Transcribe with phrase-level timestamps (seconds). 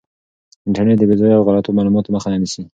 [0.67, 2.61] انټرنیټ د بې ځایه او غلطو معلوماتو مخه هم نیسي.